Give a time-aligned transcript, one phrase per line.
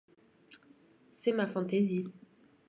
[1.11, 2.07] C’est ma fantaisie.